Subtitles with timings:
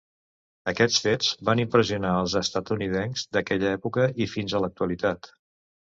[0.71, 5.35] Aquests fets van impressionar als estatunidencs d'aquella època i fins a l'actualitat.